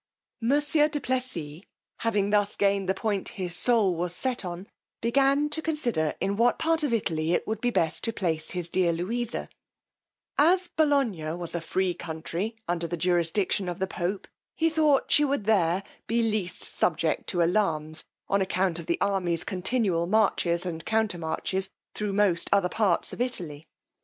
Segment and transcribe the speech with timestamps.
[0.41, 1.61] Monsieur du Plessis
[1.97, 4.65] having thus gained the point his soul was let on,
[4.99, 8.67] began to consider in what part of Italy it would be best to place his
[8.67, 9.47] dear Louisa:
[10.39, 15.23] as Bolognia was a free country, under the jurisdiction of the Pope, he thought she
[15.23, 20.65] would there be the least subject to alarms, on account of the army's continual marches
[20.65, 23.67] and countermarches thro' most other parts of Italy.